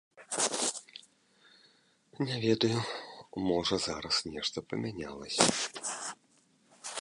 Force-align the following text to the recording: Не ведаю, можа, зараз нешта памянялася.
Не 2.29 2.35
ведаю, 2.45 2.79
можа, 3.51 3.75
зараз 3.87 4.15
нешта 4.33 4.57
памянялася. 4.71 5.45